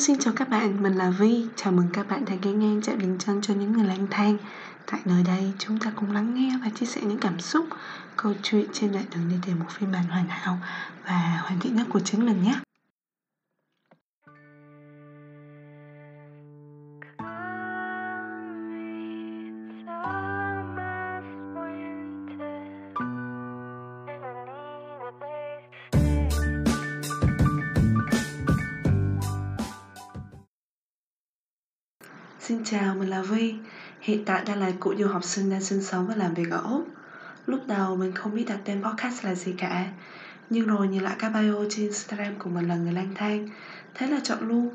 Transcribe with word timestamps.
xin 0.00 0.18
chào 0.18 0.34
các 0.36 0.48
bạn, 0.48 0.82
mình 0.82 0.94
là 0.94 1.10
Vi. 1.10 1.46
Chào 1.56 1.72
mừng 1.72 1.86
các 1.92 2.08
bạn 2.08 2.24
đã 2.24 2.34
ghé 2.42 2.52
ngang 2.52 2.82
chạy 2.82 2.96
bình 2.96 3.16
chân 3.18 3.40
cho 3.42 3.54
những 3.54 3.72
người 3.72 3.84
lang 3.84 4.06
thang. 4.10 4.36
Tại 4.86 5.00
nơi 5.04 5.22
đây, 5.22 5.52
chúng 5.58 5.78
ta 5.78 5.92
cùng 5.96 6.12
lắng 6.12 6.34
nghe 6.34 6.58
và 6.62 6.70
chia 6.74 6.86
sẻ 6.86 7.00
những 7.04 7.18
cảm 7.18 7.40
xúc 7.40 7.66
Câu 8.16 8.32
chuyện 8.42 8.66
trên 8.72 8.92
đoạn 8.92 9.04
đường 9.14 9.28
đi 9.30 9.36
tìm 9.46 9.58
một 9.58 9.66
phiên 9.70 9.92
bản 9.92 10.04
hoàn 10.04 10.28
hảo 10.28 10.58
Và 11.04 11.40
hoàn 11.42 11.60
thiện 11.60 11.76
nhất 11.76 11.86
của 11.90 12.00
chính 12.00 12.26
mình 12.26 12.42
nhé. 12.42 12.54
Xin 32.50 32.64
chào, 32.64 32.94
mình 32.94 33.10
là 33.10 33.22
Vi. 33.22 33.54
Hiện 34.00 34.24
tại 34.24 34.42
đang 34.46 34.60
là 34.60 34.72
cụ 34.80 34.94
du 34.98 35.06
học 35.06 35.24
sinh 35.24 35.50
đang 35.50 35.60
sinh 35.60 35.82
sống 35.82 36.06
và 36.06 36.14
làm 36.14 36.34
việc 36.34 36.50
ở 36.50 36.60
Úc. 36.64 36.88
Lúc 37.46 37.60
đầu 37.66 37.96
mình 37.96 38.12
không 38.12 38.34
biết 38.34 38.44
đặt 38.48 38.58
tên 38.64 38.82
podcast 38.82 39.24
là 39.24 39.34
gì 39.34 39.52
cả. 39.52 39.86
Nhưng 40.50 40.66
rồi 40.66 40.88
nhìn 40.88 41.02
lại 41.02 41.16
các 41.18 41.28
bio 41.28 41.64
trên 41.68 41.84
Instagram 41.84 42.34
của 42.38 42.50
mình 42.50 42.68
là 42.68 42.76
người 42.76 42.92
lang 42.92 43.12
thang. 43.14 43.48
Thế 43.94 44.06
là 44.06 44.20
chọn 44.22 44.48
luôn. 44.48 44.70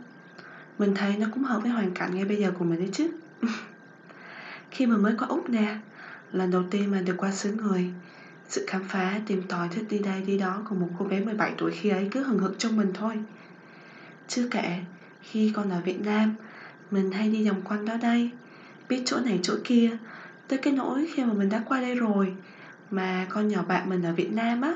Mình 0.80 0.93
thấy 0.95 1.17
nó 1.17 1.27
cũng 1.33 1.43
hợp 1.43 1.61
với 1.61 1.71
hoàn 1.71 1.91
cảnh 1.91 2.16
ngay 2.16 2.25
bây 2.25 2.38
giờ 2.38 2.52
của 2.59 2.66
mình 2.66 2.80
đấy 2.80 2.89
chứ. 2.91 3.07
Khi 4.71 4.85
mà 4.85 4.97
mới 4.97 5.13
qua 5.19 5.27
Úc 5.27 5.49
nè, 5.49 5.75
lần 6.31 6.52
đầu 6.52 6.63
tiên 6.71 6.91
mà 6.91 7.02
được 7.02 7.16
qua 7.17 7.31
xứ 7.31 7.52
người, 7.52 7.89
sự 8.49 8.66
khám 8.67 8.83
phá, 8.83 9.19
tìm 9.25 9.44
tòi 9.44 9.67
thích 9.69 9.85
đi 9.89 9.99
đây 9.99 10.21
đi 10.21 10.38
đó 10.38 10.61
của 10.69 10.75
một 10.75 10.89
cô 10.99 11.05
bé 11.05 11.19
17 11.19 11.53
tuổi 11.57 11.71
khi 11.71 11.89
ấy 11.89 12.07
cứ 12.11 12.23
hừng 12.23 12.39
hực 12.39 12.59
trong 12.59 12.77
mình 12.77 12.91
thôi. 12.94 13.19
Chưa 14.27 14.47
kể, 14.52 14.80
khi 15.21 15.52
còn 15.55 15.69
ở 15.69 15.81
Việt 15.81 16.02
Nam, 16.02 16.35
mình 16.91 17.12
hay 17.12 17.30
đi 17.30 17.48
vòng 17.48 17.62
quanh 17.62 17.85
đó 17.85 17.94
đây. 18.02 18.31
Biết 18.89 19.02
chỗ 19.05 19.19
này, 19.19 19.39
chỗ 19.44 19.53
kia. 19.64 19.97
Tới 20.47 20.59
cái 20.59 20.73
nỗi 20.73 21.08
khi 21.14 21.23
mà 21.23 21.33
mình 21.33 21.50
đã 21.50 21.64
qua 21.66 21.81
đây 21.81 21.95
rồi, 21.95 22.33
Mà 22.91 23.28
con 23.30 23.47
nhỏ 23.47 23.64
bạn 23.67 23.89
mình 23.89 24.03
ở 24.03 24.14
Việt 24.14 24.33
Nam 24.33 24.61
á, 24.61 24.75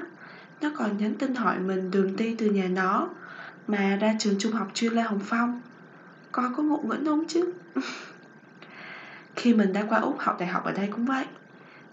Nó 0.62 0.70
còn 0.78 0.98
nhắn 0.98 1.16
tin 1.16 1.36
hỏi 1.36 1.60
mình 1.60 1.92
đường 1.92 2.16
đi 2.16 2.36
từ 2.38 2.46
nhà 2.46 2.68
nó, 2.68 3.10
Mà 3.68 3.98
ra 4.02 4.16
trường 4.20 4.36
trung 4.40 4.54
học 4.54 4.68
chuyên 4.74 4.94
Lê 4.94 5.02
Hồng 5.02 5.22
Phong. 5.24 5.62
Con 6.32 6.54
có 6.56 6.64
ngộ 6.64 6.78
nghĩnh 6.84 7.06
không 7.06 7.26
chứ? 7.28 7.52
Khi 9.36 9.54
mình 9.54 9.74
đã 9.74 9.86
qua 9.90 10.00
Úc 10.00 10.20
học 10.20 10.40
đại 10.40 10.50
học 10.50 10.64
ở 10.64 10.72
đây 10.72 10.88
cũng 10.88 11.06
vậy. 11.06 11.26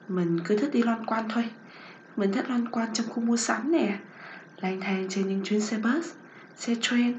Mình 0.09 0.41
cứ 0.45 0.57
thích 0.57 0.71
đi 0.73 0.83
loanh 0.83 1.05
quanh 1.05 1.29
thôi. 1.29 1.45
Mình 2.17 2.33
thích 2.33 2.51
loanh 2.51 2.67
quanh 2.67 2.93
trong 2.95 3.07
khu 3.09 3.23
mua 3.23 3.37
sắm 3.37 3.73
nè. 3.73 3.99
Lang 4.61 4.81
thang 4.81 5.07
trên 5.11 5.29
những 5.29 5.41
chuyến 5.45 5.61
xe 5.61 5.79
bus, 5.79 6.13
Xe 6.57 6.75
train. 6.81 7.15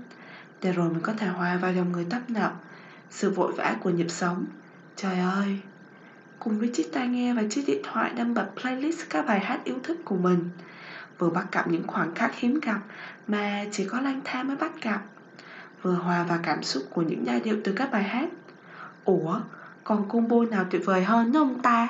Để 0.61 0.71
rồi 0.71 0.89
mình 0.89 1.01
có 1.01 1.13
thể 1.13 1.27
hòa 1.27 1.57
vào 1.57 1.73
dòng 1.73 1.91
người 1.91 2.05
tấp 2.09 2.29
nập 2.29 2.63
sự 3.09 3.29
vội 3.29 3.51
vã 3.51 3.75
của 3.79 3.89
nhịp 3.89 4.09
sống. 4.09 4.45
Trời 4.95 5.19
ơi, 5.19 5.57
Cùng 6.39 6.59
với 6.59 6.67
chiếc 6.67 6.93
tai 6.93 7.07
nghe 7.07 7.33
và 7.33 7.43
chiếc 7.43 7.67
điện 7.67 7.79
thoại 7.83 8.11
đang 8.15 8.33
bật 8.33 8.47
playlist 8.61 9.09
các 9.09 9.25
bài 9.27 9.39
hát 9.39 9.63
yêu 9.63 9.79
thích 9.83 9.97
của 10.05 10.15
mình. 10.15 10.45
Vừa 11.17 11.29
bắt 11.29 11.51
gặp 11.51 11.67
những 11.67 11.87
khoảnh 11.87 12.15
khắc 12.15 12.35
hiếm 12.35 12.59
gặp 12.61 12.79
Mà 13.27 13.65
chỉ 13.71 13.83
có 13.83 13.99
lang 13.99 14.21
thang 14.23 14.47
mới 14.47 14.55
bắt 14.55 14.71
gặp. 14.81 15.01
Vừa 15.81 15.95
hòa 15.95 16.23
vào 16.23 16.39
cảm 16.43 16.63
xúc 16.63 16.83
của 16.89 17.01
những 17.01 17.25
giai 17.25 17.39
điệu 17.39 17.55
từ 17.63 17.71
các 17.71 17.91
bài 17.91 18.03
hát. 18.03 18.29
Ủa, 19.05 19.39
Còn 19.83 20.07
combo 20.07 20.45
nào 20.45 20.63
tuyệt 20.69 20.85
vời 20.85 21.03
hơn 21.03 21.31
nữa 21.31 21.39
không 21.39 21.59
ta? 21.59 21.89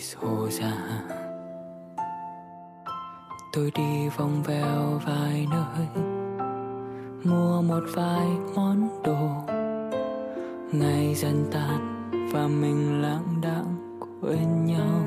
Xô 0.00 0.48
ra 0.50 0.72
tôi 3.52 3.72
đi 3.74 4.08
vòng 4.16 4.42
vèo 4.42 5.00
vài 5.06 5.46
nơi, 5.50 6.04
mua 7.24 7.62
một 7.62 7.82
vài 7.94 8.26
món 8.56 9.02
đồ. 9.04 9.54
Ngày 10.72 11.14
dần 11.14 11.44
tan 11.52 12.10
và 12.32 12.48
mình 12.48 13.02
lãng 13.02 13.40
đãng 13.42 13.98
quên 14.20 14.66
nhau. 14.66 15.04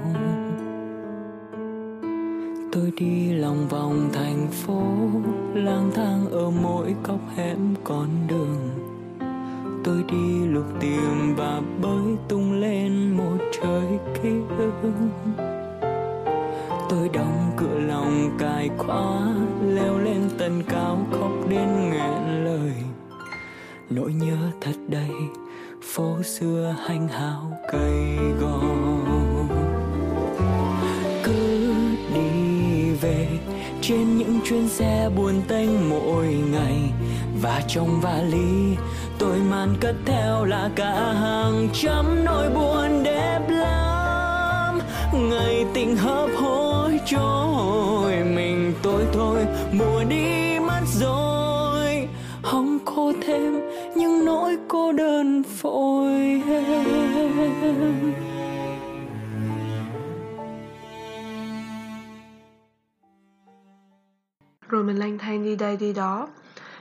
Tôi 2.71 2.91
đi 2.97 3.33
lòng 3.33 3.67
vòng 3.67 4.09
thành 4.13 4.47
phố, 4.51 4.83
lang 5.53 5.91
thang 5.95 6.31
ở 6.31 6.49
mỗi 6.49 6.95
góc 7.03 7.19
hẻm 7.35 7.75
con 7.83 8.07
đường 8.27 8.82
tôi 9.83 10.03
đi 10.11 10.45
lục 10.45 10.65
tìm 10.79 11.35
và 11.35 11.61
bơi 11.81 12.17
tung 12.27 12.53
lên 12.61 13.17
một 13.17 13.37
trời 13.61 13.85
kia 14.23 14.39
tôi 16.89 17.09
đóng 17.13 17.51
cửa 17.57 17.79
lòng 17.79 18.37
cài 18.39 18.69
khóa, 18.77 19.35
leo 19.67 19.99
lên 19.99 20.29
tầng 20.37 20.63
cao 20.69 21.07
khóc 21.11 21.31
đến 21.49 21.89
nghẹn 21.89 22.43
lời. 22.45 22.73
Nỗi 23.89 24.13
nhớ 24.13 24.37
thật 24.61 24.75
đầy, 24.87 25.11
phố 25.81 26.23
xưa 26.23 26.75
hanh 26.87 27.07
hào 27.07 27.51
cây 27.71 28.17
gò. 28.41 28.59
Trên 33.87 34.17
những 34.17 34.39
chuyến 34.45 34.67
xe 34.67 35.09
buồn 35.15 35.41
tênh 35.47 35.89
mỗi 35.89 36.27
ngày. 36.27 36.77
Và 37.41 37.61
trong 37.67 38.01
vali, 38.01 38.75
tôi 39.17 39.37
mang 39.37 39.75
cất 39.79 39.95
theo 40.05 40.45
là 40.45 40.69
cả 40.75 41.13
hàng 41.13 41.67
trăm 41.73 42.25
nỗi 42.25 42.49
buồn 42.49 43.03
đẹp 43.03 43.39
lắm. 43.49 44.79
Ngày 45.13 45.65
tình 45.73 45.97
hấp 45.97 46.29
hối 46.37 46.99
trôi, 47.05 48.13
mình 48.35 48.73
tôi 48.81 49.03
thôi, 49.13 49.45
mùa 49.73 50.03
đi 50.09 50.59
mất 50.59 50.81
rồi. 50.93 52.07
Không 52.41 52.79
khô 52.85 53.13
thêm 53.27 53.59
những 53.95 54.25
nỗi 54.25 54.57
cô 54.67 54.91
đơn 54.91 55.43
phôi 55.43 56.41
em 56.47 58.22
rồi 64.69 64.83
mình 64.83 64.97
lang 64.97 65.17
thang 65.17 65.43
đi 65.43 65.55
đây 65.55 65.77
đi 65.77 65.93
đó. 65.93 66.27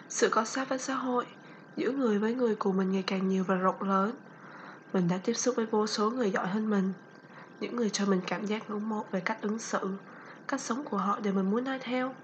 Sự 0.09 0.29
có 0.29 0.45
sát 0.45 0.69
với 0.69 0.79
xã 0.79 0.95
hội 0.95 1.27
giữa 1.77 1.91
người 1.91 2.19
với 2.19 2.35
người 2.35 2.55
của 2.55 2.73
mình 2.73 2.93
ngày 2.93 3.05
càng 3.07 3.29
nhiều 3.29 3.45
và 3.45 3.55
rộng 3.55 3.83
lớn. 3.83 4.13
Mình 4.93 5.09
đã 5.09 5.19
tiếp 5.25 5.33
xúc 5.33 5.57
với 5.57 5.67
vô 5.67 5.87
số 5.87 6.11
người 6.11 6.31
giỏi 6.31 6.47
hơn 6.47 6.71
mình. 6.71 6.93
Những 7.61 7.77
người 7.77 7.91
cho 7.91 8.07
mình 8.07 8.21
cảm 8.27 8.47
giác 8.47 8.71
ngưỡng 8.71 8.89
mộ 8.89 9.05
về 9.11 9.21
cách 9.21 9.43
ứng 9.43 9.59
xử, 9.59 9.91
cách 10.49 10.61
sống 10.61 10.85
của 10.85 10.97
họ 10.97 11.19
để 11.23 11.33
mình 11.33 11.51
muốn 11.51 11.65
nói 11.65 11.79
theo. 11.79 12.15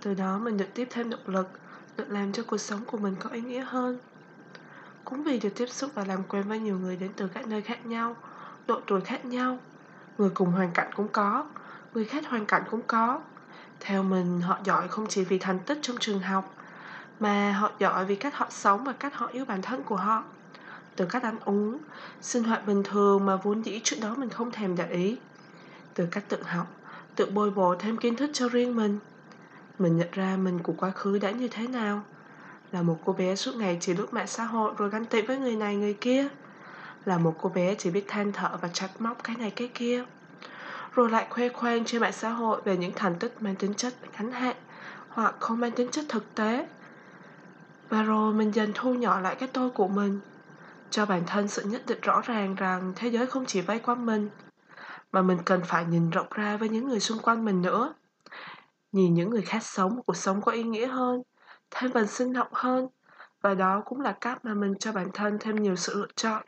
Từ 0.00 0.14
đó 0.14 0.38
mình 0.38 0.56
được 0.56 0.68
tiếp 0.74 0.88
thêm 0.90 1.10
động 1.10 1.20
lực, 1.26 1.48
được 1.96 2.10
làm 2.10 2.32
cho 2.32 2.42
cuộc 2.46 2.58
sống 2.58 2.84
của 2.84 2.98
mình 2.98 3.16
có 3.20 3.30
ý 3.30 3.40
nghĩa 3.40 3.64
hơn. 3.64 3.98
Cũng 5.04 5.22
vì 5.22 5.38
được 5.38 5.50
tiếp 5.56 5.66
xúc 5.66 5.90
và 5.94 6.04
làm 6.04 6.22
quen 6.28 6.48
với 6.48 6.58
nhiều 6.58 6.78
người 6.78 6.96
đến 6.96 7.10
từ 7.16 7.28
các 7.28 7.46
nơi 7.46 7.62
khác 7.62 7.86
nhau, 7.86 8.16
độ 8.66 8.80
tuổi 8.86 9.00
khác 9.00 9.24
nhau. 9.24 9.58
Người 10.18 10.30
cùng 10.30 10.50
hoàn 10.50 10.70
cảnh 10.74 10.90
cũng 10.96 11.08
có, 11.08 11.46
người 11.94 12.04
khác 12.04 12.24
hoàn 12.28 12.46
cảnh 12.46 12.62
cũng 12.70 12.82
có 12.86 13.20
theo 13.80 14.02
mình, 14.02 14.40
họ 14.40 14.58
giỏi 14.64 14.88
không 14.88 15.06
chỉ 15.08 15.24
vì 15.24 15.38
thành 15.38 15.58
tích 15.58 15.78
trong 15.82 15.96
trường 16.00 16.20
học, 16.20 16.54
mà 17.20 17.52
họ 17.52 17.70
giỏi 17.78 18.04
vì 18.04 18.16
cách 18.16 18.34
họ 18.34 18.46
sống 18.50 18.84
và 18.84 18.92
cách 18.92 19.14
họ 19.14 19.26
yêu 19.26 19.44
bản 19.44 19.62
thân 19.62 19.82
của 19.82 19.96
họ. 19.96 20.24
Từ 20.96 21.06
cách 21.06 21.22
ăn 21.22 21.36
uống, 21.44 21.78
sinh 22.20 22.44
hoạt 22.44 22.66
bình 22.66 22.82
thường 22.82 23.26
mà 23.26 23.36
vốn 23.36 23.62
dĩ 23.62 23.80
trước 23.84 23.96
đó 24.02 24.14
mình 24.18 24.28
không 24.28 24.50
thèm 24.50 24.76
để 24.76 24.90
ý. 24.90 25.16
Từ 25.94 26.06
cách 26.10 26.24
tự 26.28 26.42
học, 26.42 26.66
tự 27.14 27.30
bồi 27.30 27.50
bổ 27.50 27.74
thêm 27.78 27.96
kiến 27.96 28.16
thức 28.16 28.30
cho 28.32 28.48
riêng 28.48 28.76
mình. 28.76 28.98
Mình 29.78 29.96
nhận 29.96 30.08
ra 30.12 30.36
mình 30.36 30.58
của 30.58 30.74
quá 30.78 30.90
khứ 30.90 31.18
đã 31.18 31.30
như 31.30 31.48
thế 31.48 31.68
nào. 31.68 32.02
Là 32.72 32.82
một 32.82 32.98
cô 33.04 33.12
bé 33.12 33.36
suốt 33.36 33.54
ngày 33.54 33.78
chỉ 33.80 33.94
lướt 33.94 34.14
mạng 34.14 34.26
xã 34.26 34.44
hội 34.44 34.74
rồi 34.78 34.90
ganh 34.90 35.04
tị 35.04 35.22
với 35.22 35.38
người 35.38 35.56
này, 35.56 35.76
người 35.76 35.94
kia. 35.94 36.28
Là 37.04 37.18
một 37.18 37.34
cô 37.40 37.48
bé 37.48 37.74
chỉ 37.74 37.90
biết 37.90 38.04
than 38.08 38.32
thở 38.32 38.58
và 38.60 38.68
trách 38.68 39.00
móc 39.00 39.24
cái 39.24 39.36
này, 39.36 39.50
cái 39.50 39.70
kia 39.74 40.04
rồi 40.96 41.10
lại 41.10 41.26
khoe 41.30 41.48
khoang 41.48 41.84
trên 41.84 42.00
mạng 42.00 42.12
xã 42.12 42.30
hội 42.30 42.60
về 42.64 42.76
những 42.76 42.92
thành 42.96 43.18
tích 43.18 43.42
mang 43.42 43.56
tính 43.56 43.74
chất 43.74 43.94
ngắn 44.12 44.32
hạn 44.32 44.56
hoặc 45.08 45.34
không 45.40 45.60
mang 45.60 45.70
tính 45.70 45.88
chất 45.90 46.04
thực 46.08 46.34
tế. 46.34 46.66
Và 47.88 48.02
rồi 48.02 48.34
mình 48.34 48.54
dần 48.54 48.72
thu 48.74 48.94
nhỏ 48.94 49.20
lại 49.20 49.34
cái 49.34 49.48
tôi 49.52 49.70
của 49.70 49.88
mình, 49.88 50.20
cho 50.90 51.06
bản 51.06 51.22
thân 51.26 51.48
sự 51.48 51.62
nhất 51.62 51.82
định 51.86 51.98
rõ 52.02 52.20
ràng 52.20 52.54
rằng 52.54 52.92
thế 52.96 53.08
giới 53.08 53.26
không 53.26 53.46
chỉ 53.46 53.60
vây 53.60 53.78
quanh 53.78 54.06
mình, 54.06 54.28
mà 55.12 55.22
mình 55.22 55.38
cần 55.44 55.60
phải 55.64 55.84
nhìn 55.84 56.10
rộng 56.10 56.26
ra 56.30 56.56
với 56.56 56.68
những 56.68 56.88
người 56.88 57.00
xung 57.00 57.18
quanh 57.18 57.44
mình 57.44 57.62
nữa. 57.62 57.94
Nhìn 58.92 59.14
những 59.14 59.30
người 59.30 59.42
khác 59.42 59.62
sống 59.62 59.96
một 59.96 60.02
cuộc 60.06 60.16
sống 60.16 60.42
có 60.42 60.52
ý 60.52 60.62
nghĩa 60.62 60.86
hơn, 60.86 61.22
thêm 61.70 61.92
phần 61.92 62.06
sinh 62.06 62.32
động 62.32 62.48
hơn, 62.52 62.88
và 63.40 63.54
đó 63.54 63.82
cũng 63.84 64.00
là 64.00 64.12
cách 64.20 64.44
mà 64.44 64.54
mình 64.54 64.74
cho 64.78 64.92
bản 64.92 65.08
thân 65.14 65.36
thêm 65.40 65.56
nhiều 65.56 65.76
sự 65.76 66.00
lựa 66.00 66.08
chọn. 66.16 66.42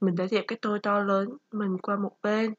Mình 0.00 0.16
đã 0.16 0.26
dẹp 0.26 0.44
cái 0.48 0.58
tôi 0.62 0.78
to 0.78 1.00
lớn 1.00 1.28
mình 1.52 1.78
qua 1.78 1.96
một 1.96 2.12
bên 2.22 2.54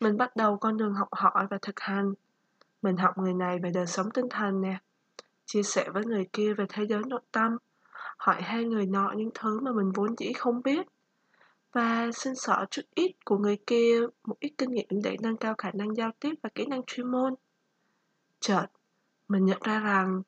mình 0.00 0.16
bắt 0.16 0.36
đầu 0.36 0.56
con 0.56 0.76
đường 0.76 0.94
học 0.94 1.08
hỏi 1.12 1.46
và 1.50 1.58
thực 1.62 1.80
hành. 1.80 2.14
Mình 2.82 2.96
học 2.96 3.18
người 3.18 3.34
này 3.34 3.58
về 3.62 3.70
đời 3.74 3.86
sống 3.86 4.10
tinh 4.10 4.28
thần 4.30 4.60
nè, 4.60 4.78
chia 5.46 5.62
sẻ 5.62 5.88
với 5.90 6.04
người 6.04 6.28
kia 6.32 6.54
về 6.54 6.66
thế 6.68 6.86
giới 6.86 7.02
nội 7.06 7.20
tâm, 7.32 7.56
hỏi 8.18 8.42
hai 8.42 8.64
người 8.64 8.86
nọ 8.86 9.12
những 9.16 9.30
thứ 9.34 9.60
mà 9.60 9.72
mình 9.72 9.92
vốn 9.94 10.14
dĩ 10.18 10.32
không 10.32 10.62
biết, 10.62 10.86
và 11.72 12.10
xin 12.14 12.34
sợ 12.34 12.66
chút 12.70 12.82
ít 12.94 13.12
của 13.24 13.38
người 13.38 13.58
kia 13.66 14.00
một 14.24 14.36
ít 14.40 14.52
kinh 14.58 14.70
nghiệm 14.70 15.02
để 15.04 15.16
nâng 15.20 15.36
cao 15.36 15.54
khả 15.58 15.70
năng 15.74 15.96
giao 15.96 16.10
tiếp 16.20 16.34
và 16.42 16.50
kỹ 16.54 16.66
năng 16.66 16.82
chuyên 16.86 17.10
môn. 17.10 17.34
Chợt, 18.40 18.66
mình 19.28 19.44
nhận 19.44 19.58
ra 19.62 19.80
rằng 19.80 20.22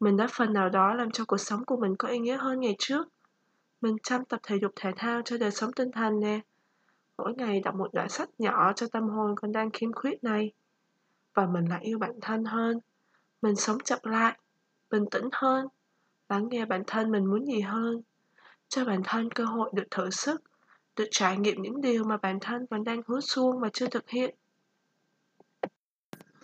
mình 0.00 0.16
đã 0.16 0.26
phần 0.32 0.52
nào 0.52 0.68
đó 0.68 0.94
làm 0.94 1.10
cho 1.10 1.24
cuộc 1.24 1.36
sống 1.36 1.64
của 1.64 1.76
mình 1.76 1.96
có 1.96 2.08
ý 2.08 2.18
nghĩa 2.18 2.36
hơn 2.36 2.60
ngày 2.60 2.76
trước. 2.78 3.08
Mình 3.80 3.96
chăm 4.02 4.24
tập 4.24 4.40
thể 4.42 4.56
dục 4.62 4.72
thể 4.76 4.90
thao 4.96 5.22
cho 5.24 5.38
đời 5.38 5.50
sống 5.50 5.72
tinh 5.72 5.90
thần 5.92 6.20
nè 6.20 6.40
mỗi 7.18 7.34
ngày 7.34 7.60
đọc 7.60 7.74
một 7.74 7.94
đoạn 7.94 8.08
sách 8.08 8.28
nhỏ 8.38 8.72
cho 8.72 8.86
tâm 8.92 9.08
hồn 9.08 9.34
còn 9.36 9.52
đang 9.52 9.70
khiếm 9.70 9.92
khuyết 9.92 10.24
này. 10.24 10.52
Và 11.34 11.46
mình 11.46 11.64
lại 11.64 11.80
yêu 11.82 11.98
bản 11.98 12.12
thân 12.20 12.44
hơn. 12.44 12.80
Mình 13.42 13.56
sống 13.56 13.78
chậm 13.84 13.98
lại, 14.02 14.38
bình 14.90 15.04
tĩnh 15.10 15.28
hơn, 15.32 15.68
lắng 16.28 16.48
nghe 16.48 16.64
bản 16.64 16.82
thân 16.86 17.10
mình 17.10 17.26
muốn 17.26 17.46
gì 17.46 17.60
hơn. 17.60 18.02
Cho 18.68 18.84
bản 18.84 19.00
thân 19.04 19.30
cơ 19.30 19.44
hội 19.44 19.70
được 19.74 19.84
thử 19.90 20.10
sức, 20.10 20.42
được 20.96 21.08
trải 21.10 21.36
nghiệm 21.36 21.62
những 21.62 21.80
điều 21.80 22.04
mà 22.04 22.16
bản 22.16 22.38
thân 22.40 22.66
còn 22.70 22.84
đang 22.84 23.02
hứa 23.06 23.20
xuông 23.20 23.60
và 23.60 23.68
chưa 23.72 23.86
thực 23.86 24.08
hiện. 24.08 24.34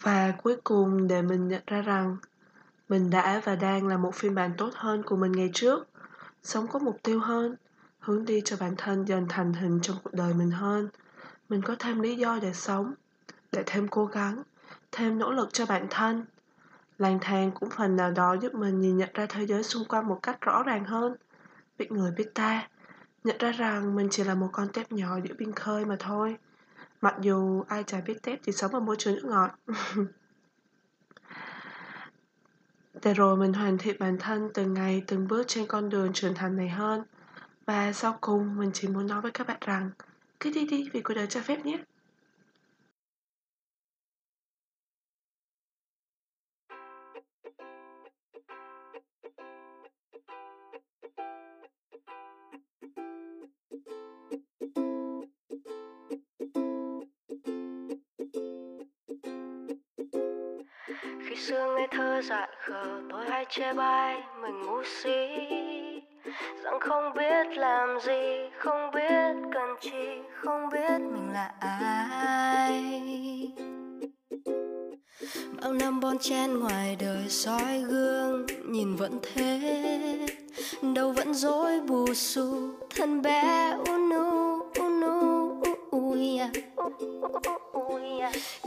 Và 0.00 0.34
cuối 0.42 0.56
cùng, 0.64 1.08
để 1.08 1.22
mình 1.22 1.48
nhận 1.48 1.62
ra 1.66 1.82
rằng 1.82 2.16
mình 2.88 3.10
đã 3.10 3.40
và 3.44 3.54
đang 3.56 3.86
là 3.86 3.96
một 3.96 4.14
phiên 4.14 4.34
bản 4.34 4.54
tốt 4.58 4.70
hơn 4.74 5.02
của 5.02 5.16
mình 5.16 5.32
ngày 5.32 5.50
trước, 5.54 5.88
sống 6.42 6.66
có 6.66 6.78
mục 6.78 6.96
tiêu 7.02 7.20
hơn 7.20 7.56
hướng 8.02 8.24
đi 8.24 8.42
cho 8.44 8.56
bản 8.60 8.74
thân 8.78 9.04
dần 9.04 9.26
thành 9.28 9.52
hình 9.52 9.80
trong 9.82 9.96
cuộc 10.04 10.14
đời 10.14 10.34
mình 10.34 10.50
hơn. 10.50 10.88
Mình 11.48 11.62
có 11.62 11.76
thêm 11.78 12.00
lý 12.00 12.16
do 12.16 12.38
để 12.42 12.52
sống, 12.52 12.94
để 13.52 13.62
thêm 13.66 13.88
cố 13.88 14.06
gắng, 14.06 14.42
thêm 14.92 15.18
nỗ 15.18 15.32
lực 15.32 15.48
cho 15.52 15.66
bản 15.66 15.86
thân. 15.90 16.24
Lang 16.98 17.18
thang 17.20 17.50
cũng 17.50 17.70
phần 17.70 17.96
nào 17.96 18.10
đó 18.10 18.34
giúp 18.34 18.54
mình 18.54 18.80
nhìn 18.80 18.96
nhận 18.96 19.08
ra 19.14 19.26
thế 19.28 19.46
giới 19.46 19.62
xung 19.62 19.84
quanh 19.84 20.06
một 20.08 20.18
cách 20.22 20.40
rõ 20.40 20.62
ràng 20.62 20.84
hơn. 20.84 21.16
Biết 21.78 21.92
người, 21.92 22.10
biết 22.10 22.34
ta. 22.34 22.68
Nhận 23.24 23.36
ra 23.38 23.52
rằng 23.52 23.96
mình 23.96 24.08
chỉ 24.10 24.24
là 24.24 24.34
một 24.34 24.48
con 24.52 24.68
tép 24.72 24.92
nhỏ 24.92 25.18
giữa 25.24 25.34
biên 25.38 25.52
khơi 25.52 25.84
mà 25.84 25.96
thôi. 25.98 26.36
Mặc 27.00 27.14
dù 27.20 27.64
ai 27.68 27.84
chả 27.84 28.00
biết 28.00 28.22
tép 28.22 28.40
chỉ 28.42 28.52
sống 28.52 28.74
ở 28.74 28.80
môi 28.80 28.96
trường 28.98 29.14
nước 29.14 29.24
ngọt. 29.24 29.50
Để 33.02 33.14
rồi 33.14 33.36
mình 33.36 33.52
hoàn 33.52 33.78
thiện 33.78 33.96
bản 33.98 34.18
thân 34.18 34.50
từng 34.54 34.74
ngày, 34.74 35.02
từng 35.06 35.28
bước 35.28 35.44
trên 35.48 35.66
con 35.66 35.90
đường 35.90 36.12
trưởng 36.12 36.34
thành 36.34 36.56
này 36.56 36.68
hơn 36.68 37.04
và 37.66 37.92
sau 37.92 38.18
cùng, 38.20 38.56
mình 38.56 38.70
chỉ 38.74 38.88
muốn 38.88 39.06
nói 39.06 39.20
với 39.20 39.30
các 39.30 39.46
bạn 39.46 39.58
rằng, 39.60 39.90
cứ 40.40 40.50
đi 40.54 40.66
đi 40.66 40.88
vì 40.92 41.00
cuộc 41.00 41.14
đời 41.14 41.26
cho 41.26 41.40
phép 41.40 41.64
nhé. 41.64 41.78
Khi 61.28 61.36
xưa 61.36 61.74
ngây 61.76 61.88
thơ 61.90 62.22
dại 62.22 62.48
khờ, 62.60 63.02
tôi 63.10 63.30
hay 63.30 63.46
chê 63.48 63.72
bai, 63.72 64.22
mình 64.40 64.60
ngu 64.60 64.82
si 64.84 65.81
rằng 66.62 66.80
không 66.80 67.12
biết 67.14 67.58
làm 67.58 68.00
gì 68.00 68.50
không 68.58 68.90
biết 68.94 69.48
cần 69.54 69.76
chi 69.80 70.22
không 70.42 70.68
biết 70.72 71.00
mình 71.00 71.32
là 71.32 71.50
ai. 71.60 72.92
Bao 75.62 75.72
năm 75.72 76.00
bon 76.00 76.18
chen 76.18 76.60
ngoài 76.60 76.96
đời 77.00 77.28
soi 77.28 77.78
gương 77.88 78.46
nhìn 78.66 78.96
vẫn 78.96 79.18
thế. 79.22 79.58
Đâu 80.94 81.12
vẫn 81.12 81.34
dối 81.34 81.80
bù 81.80 82.14
xù 82.14 82.70
thân 82.96 83.22
bé 83.22 83.76
unu 83.88 84.60
unu 84.78 85.62
ui 85.90 86.40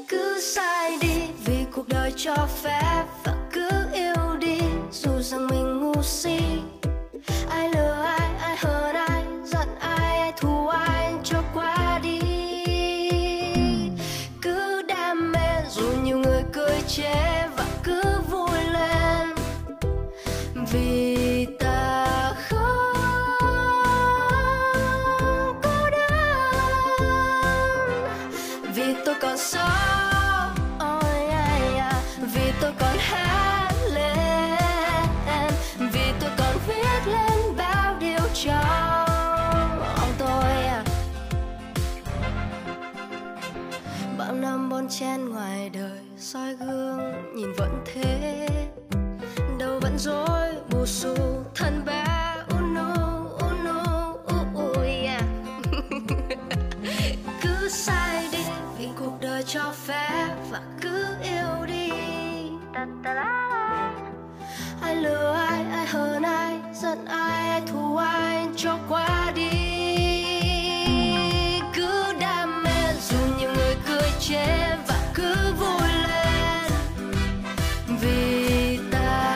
cứ 0.08 0.40
sai 0.40 0.98
đi 1.02 1.22
vì 1.46 1.58
cuộc 1.76 1.88
đời 1.88 2.14
cho 2.16 2.36
phép 2.64 3.04
và 3.24 3.36
cứ 3.54 3.70
yêu 3.94 4.38
đi. 4.40 4.60
Dù 4.92 5.12
rằng 5.22 5.48
mình 5.48 5.80
ngu 5.80 6.02
si 6.04 6.40
tôi 29.06 29.16
còn 29.22 29.38
sống. 29.38 30.56
Oh 30.76 31.04
yeah, 31.30 31.74
yeah. 31.76 31.96
vì 32.34 32.52
tôi 32.62 32.72
còn 32.80 32.98
hát 32.98 33.74
lên. 33.94 35.52
Vì 35.94 36.14
tôi 36.20 36.30
còn 36.38 36.56
viết 36.68 37.12
lên 37.12 37.56
bao 37.58 37.96
điều 38.00 38.28
trong 38.34 40.14
tôi 40.18 40.46
bao 44.18 44.34
năm 44.34 44.70
bon 44.70 44.88
chen 44.90 45.30
ngoài 45.30 45.70
đời 45.70 46.00
soi 46.18 46.56
gương 46.56 47.36
nhìn 47.36 47.54
vẫn 47.58 47.84
thế 47.86 48.15
cho 59.66 59.72
phép 59.72 60.30
và 60.52 60.62
cứ 60.82 61.06
yêu 61.24 61.66
đi. 61.68 61.90
Ai 64.82 64.96
lừa 64.96 65.34
ai 65.50 65.66
ai 65.72 65.86
hờn 65.86 66.24
ai, 66.24 66.60
giận 66.74 67.06
ai 67.06 67.50
ai 67.50 67.62
thù 67.68 67.98
ai, 67.98 68.48
cho 68.58 68.78
qua 68.90 69.32
đi. 69.36 69.50
Cứ 71.74 72.14
đam 72.20 72.64
mê 72.64 72.94
dù 73.10 73.18
nhiều 73.40 73.52
người 73.56 73.76
cười 73.88 74.12
chê 74.20 74.76
và 74.88 75.00
cứ 75.14 75.36
vui 75.60 75.90
lên. 76.08 76.72
Vì 78.02 78.80
ta 78.92 79.36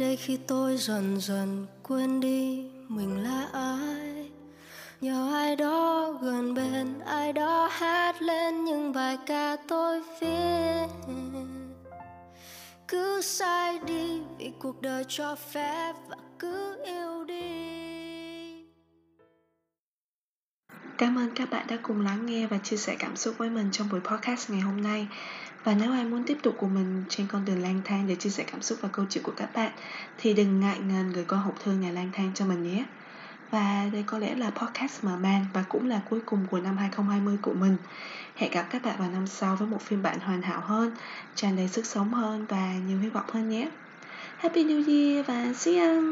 đây 0.00 0.16
khi 0.16 0.38
tôi 0.46 0.76
dần 0.76 1.20
dần 1.20 1.66
quên 1.82 2.20
đi 2.20 2.70
mình 2.88 3.22
là 3.22 3.48
ai. 3.52 4.30
Nhờ 5.00 5.32
ai 5.32 5.56
đó 5.56 6.12
gần 6.22 6.54
bên, 6.54 7.00
ai 7.00 7.32
đó 7.32 7.68
hát 7.72 8.22
lên 8.22 8.64
những 8.64 8.92
bài 8.92 9.18
ca 9.26 9.56
tôi 9.68 10.02
viết. 10.20 10.86
Cứ 12.88 13.20
sai 13.22 13.78
đi 13.86 14.20
vì 14.38 14.52
cuộc 14.58 14.82
đời 14.82 15.04
cho 15.08 15.34
phép 15.34 15.92
và 16.08 16.16
cứ 16.38 16.84
yêu 16.84 17.24
đi. 17.24 17.80
Cảm 20.98 21.18
ơn 21.18 21.30
các 21.34 21.50
bạn 21.50 21.66
đã 21.66 21.76
cùng 21.82 22.00
lắng 22.00 22.26
nghe 22.26 22.46
và 22.46 22.58
chia 22.58 22.76
sẻ 22.76 22.96
cảm 22.98 23.16
xúc 23.16 23.34
với 23.38 23.50
mình 23.50 23.68
trong 23.72 23.88
buổi 23.88 24.00
podcast 24.00 24.50
ngày 24.50 24.60
hôm 24.60 24.82
nay. 24.82 25.08
Và 25.64 25.74
nếu 25.74 25.92
ai 25.92 26.04
muốn 26.04 26.24
tiếp 26.24 26.38
tục 26.42 26.54
cùng 26.58 26.74
mình 26.74 27.04
trên 27.08 27.26
con 27.26 27.44
đường 27.44 27.62
lang 27.62 27.80
thang 27.84 28.08
để 28.08 28.14
chia 28.14 28.30
sẻ 28.30 28.44
cảm 28.52 28.62
xúc 28.62 28.78
và 28.80 28.88
câu 28.92 29.06
chuyện 29.10 29.24
của 29.24 29.32
các 29.36 29.54
bạn 29.54 29.72
thì 30.18 30.34
đừng 30.34 30.60
ngại 30.60 30.78
ngần 30.78 31.12
gửi 31.12 31.24
qua 31.28 31.38
hộp 31.38 31.54
thư 31.64 31.72
nhà 31.72 31.90
lang 31.90 32.10
thang 32.12 32.30
cho 32.34 32.44
mình 32.44 32.62
nhé. 32.62 32.84
Và 33.50 33.86
đây 33.92 34.04
có 34.06 34.18
lẽ 34.18 34.34
là 34.34 34.50
podcast 34.50 35.04
mở 35.04 35.16
màn 35.16 35.46
và 35.52 35.64
cũng 35.68 35.88
là 35.88 36.00
cuối 36.10 36.20
cùng 36.26 36.46
của 36.50 36.60
năm 36.60 36.76
2020 36.76 37.36
của 37.42 37.54
mình. 37.54 37.76
Hẹn 38.36 38.50
gặp 38.50 38.66
các 38.70 38.82
bạn 38.82 38.96
vào 38.98 39.10
năm 39.10 39.26
sau 39.26 39.56
với 39.56 39.68
một 39.68 39.82
phiên 39.82 40.02
bản 40.02 40.20
hoàn 40.20 40.42
hảo 40.42 40.60
hơn, 40.60 40.96
tràn 41.34 41.56
đầy 41.56 41.68
sức 41.68 41.86
sống 41.86 42.14
hơn 42.14 42.46
và 42.48 42.72
nhiều 42.88 42.98
hy 42.98 43.08
vọng 43.08 43.26
hơn 43.32 43.50
nhé. 43.50 43.68
Happy 44.36 44.64
New 44.64 44.86
Year 44.88 45.26
và 45.26 45.52
see 45.52 45.78
you! 45.78 46.02